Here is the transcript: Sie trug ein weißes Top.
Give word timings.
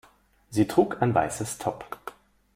Sie 0.49 0.67
trug 0.67 0.99
ein 0.99 1.13
weißes 1.13 1.59
Top. 1.59 1.85